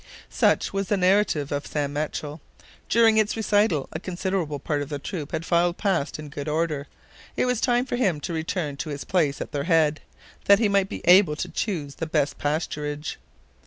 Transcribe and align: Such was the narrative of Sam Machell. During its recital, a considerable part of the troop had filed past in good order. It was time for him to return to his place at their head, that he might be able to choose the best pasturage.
Such 0.31 0.73
was 0.73 0.87
the 0.87 0.97
narrative 0.97 1.51
of 1.51 1.67
Sam 1.67 1.93
Machell. 1.93 2.39
During 2.89 3.17
its 3.19 3.37
recital, 3.37 3.87
a 3.93 3.99
considerable 3.99 4.57
part 4.57 4.81
of 4.81 4.89
the 4.89 4.97
troop 4.97 5.31
had 5.31 5.45
filed 5.45 5.77
past 5.77 6.17
in 6.17 6.29
good 6.29 6.47
order. 6.47 6.87
It 7.37 7.45
was 7.45 7.61
time 7.61 7.85
for 7.85 7.97
him 7.97 8.19
to 8.21 8.33
return 8.33 8.77
to 8.77 8.89
his 8.89 9.03
place 9.03 9.41
at 9.41 9.51
their 9.51 9.65
head, 9.65 10.01
that 10.45 10.57
he 10.57 10.67
might 10.69 10.89
be 10.89 11.01
able 11.05 11.35
to 11.35 11.49
choose 11.49 11.93
the 11.93 12.07
best 12.07 12.39
pasturage. 12.39 13.17